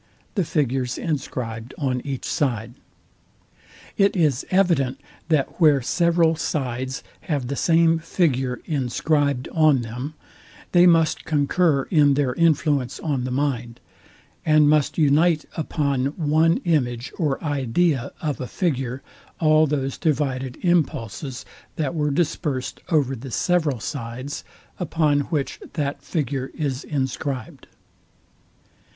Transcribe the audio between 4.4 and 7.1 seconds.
evident that where several sides